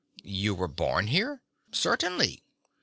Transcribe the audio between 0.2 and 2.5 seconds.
"You were born here?" "Certainly."